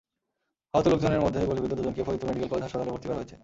[0.73, 3.35] আহত লোকজনের মধ্যে গুলিবিদ্ধ দুজনকে ফরিদপুর মেডিকেল কলেজ হাসপাতালে ভর্তি করা হয়েছে।